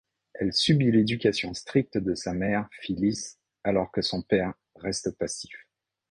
[0.33, 5.53] Elle subit l'éducation stricte de sa mère, Phyllis, alors que son père reste passif.